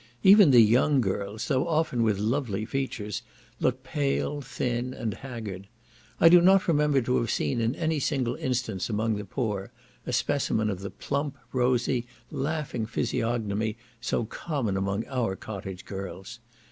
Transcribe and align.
Even 0.23 0.49
the 0.49 0.61
young 0.63 0.99
girls, 0.99 1.47
though 1.47 1.67
often 1.67 2.01
with 2.01 2.17
lovely 2.17 2.65
features, 2.65 3.21
look 3.59 3.83
pale, 3.83 4.41
thin, 4.41 4.95
and 4.95 5.13
haggard. 5.13 5.67
I 6.19 6.27
do 6.27 6.41
not 6.41 6.67
remember 6.67 7.03
to 7.03 7.17
have 7.17 7.29
seen 7.29 7.61
in 7.61 7.75
any 7.75 7.99
single 7.99 8.33
instance 8.37 8.89
among 8.89 9.17
the 9.17 9.25
poor, 9.25 9.71
a 10.07 10.11
specimen 10.11 10.71
of 10.71 10.79
the 10.79 10.89
plump, 10.89 11.37
rosy, 11.53 12.07
laughing 12.31 12.87
physiognomy 12.87 13.77
so 14.01 14.25
common 14.25 14.75
among 14.75 15.05
our 15.05 15.35
cottage 15.35 15.85
girls. 15.85 16.39